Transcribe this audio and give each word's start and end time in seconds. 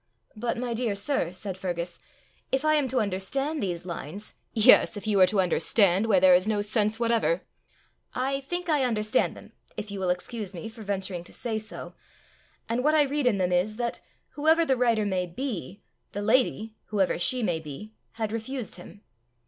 "But, 0.35 0.57
my 0.57 0.73
dear 0.73 0.95
sir," 0.95 1.31
said 1.31 1.59
Fergus, 1.59 1.99
"if 2.51 2.65
I 2.65 2.73
am 2.73 2.87
to 2.87 2.99
understand 2.99 3.61
these 3.61 3.85
lines" 3.85 4.33
"Yes! 4.69 4.97
if 4.97 5.05
you 5.05 5.19
are 5.19 5.27
to 5.27 5.39
understand 5.39 6.07
where 6.07 6.19
there 6.19 6.33
is 6.33 6.47
no 6.47 6.63
sense 6.63 6.99
whatever!" 6.99 7.41
"I 8.15 8.39
think 8.41 8.67
I 8.67 8.83
understand 8.83 9.37
them 9.37 9.51
if 9.77 9.91
you 9.91 9.99
will 9.99 10.09
excuse 10.09 10.55
me 10.55 10.67
for 10.69 10.81
venturing 10.81 11.23
to 11.25 11.33
say 11.33 11.59
so; 11.59 11.93
and 12.67 12.83
what 12.83 12.95
I 12.95 13.03
read 13.03 13.27
in 13.27 13.37
them 13.37 13.51
is, 13.51 13.77
that, 13.77 14.01
whoever 14.29 14.65
the 14.65 14.75
writer 14.75 15.05
may 15.05 15.27
be, 15.27 15.83
the 16.13 16.23
lady, 16.23 16.73
whoever 16.85 17.19
she 17.19 17.43
may 17.43 17.59
be, 17.59 17.91
had 18.13 18.31
refused 18.31 18.77
him." 18.77 19.01